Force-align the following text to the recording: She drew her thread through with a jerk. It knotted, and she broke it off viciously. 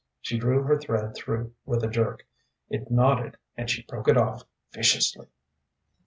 She 0.19 0.39
drew 0.39 0.63
her 0.63 0.79
thread 0.79 1.13
through 1.13 1.53
with 1.63 1.83
a 1.83 1.87
jerk. 1.87 2.25
It 2.71 2.89
knotted, 2.89 3.37
and 3.55 3.69
she 3.69 3.83
broke 3.83 4.07
it 4.07 4.17
off 4.17 4.41
viciously. 4.71 5.27